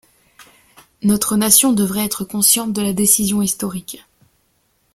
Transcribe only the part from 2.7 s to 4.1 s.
de la décision historique.